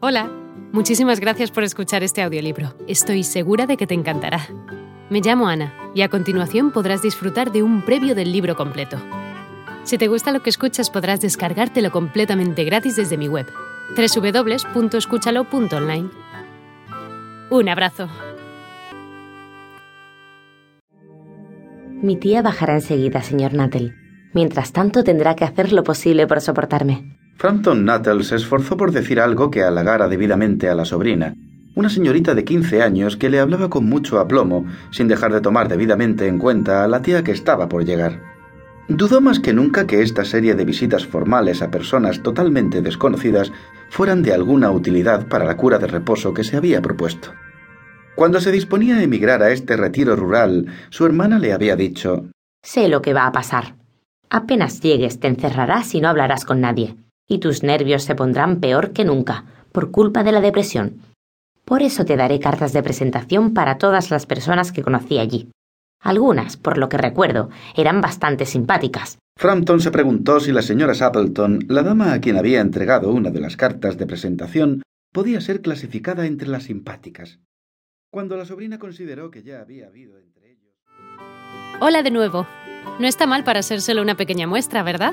[0.00, 0.30] Hola,
[0.70, 2.72] muchísimas gracias por escuchar este audiolibro.
[2.86, 4.46] Estoy segura de que te encantará.
[5.10, 8.96] Me llamo Ana y a continuación podrás disfrutar de un previo del libro completo.
[9.82, 13.46] Si te gusta lo que escuchas podrás descargártelo completamente gratis desde mi web,
[13.96, 16.10] www.escúchalo.online.
[17.50, 18.08] Un abrazo.
[22.00, 23.96] Mi tía bajará enseguida, señor Nuttall.
[24.32, 27.17] Mientras tanto tendrá que hacer lo posible por soportarme.
[27.38, 31.36] Frampton Nuttall se esforzó por decir algo que halagara debidamente a la sobrina,
[31.76, 35.68] una señorita de quince años que le hablaba con mucho aplomo, sin dejar de tomar
[35.68, 38.20] debidamente en cuenta a la tía que estaba por llegar.
[38.88, 43.52] Dudó más que nunca que esta serie de visitas formales a personas totalmente desconocidas
[43.88, 47.34] fueran de alguna utilidad para la cura de reposo que se había propuesto.
[48.16, 52.24] Cuando se disponía a emigrar a este retiro rural, su hermana le había dicho
[52.64, 53.76] Sé lo que va a pasar.
[54.28, 56.96] Apenas llegues te encerrarás y no hablarás con nadie
[57.28, 61.02] y tus nervios se pondrán peor que nunca, por culpa de la depresión.
[61.64, 65.50] Por eso te daré cartas de presentación para todas las personas que conocí allí.
[66.00, 69.18] Algunas, por lo que recuerdo, eran bastante simpáticas.
[69.36, 73.40] Frampton se preguntó si la señora Appleton, la dama a quien había entregado una de
[73.40, 74.82] las cartas de presentación,
[75.12, 77.38] podía ser clasificada entre las simpáticas.
[78.10, 80.74] Cuando la sobrina consideró que ya había habido entre ellos.
[81.80, 82.46] Hola de nuevo.
[82.98, 85.12] No está mal para ser solo una pequeña muestra, ¿verdad?